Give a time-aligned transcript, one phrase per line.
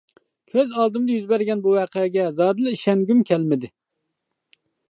[0.53, 3.71] كۆز ئالدىمدا يۈز بەرگەن بۇ ۋەقەگە زادىلا ئىشەنگۈم كەلمىدى.